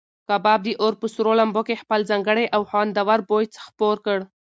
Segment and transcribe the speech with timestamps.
[0.27, 4.19] کباب د اور په سرو لمبو کې خپل ځانګړی او خوندور بوی خپور کړ.